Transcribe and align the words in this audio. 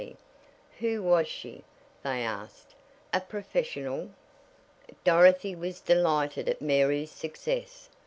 Who 0.79 1.03
was 1.03 1.27
she? 1.27 1.63
they 2.01 2.23
asked. 2.23 2.73
A 3.13 3.21
professional? 3.21 4.09
Dorothy 5.03 5.53
was 5.53 5.79
delighted 5.79 6.49
at 6.49 6.59
Mary's 6.59 7.11
success. 7.11 7.87